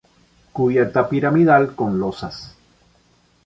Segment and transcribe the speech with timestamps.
[0.51, 2.55] Cubierta piramidal con losas.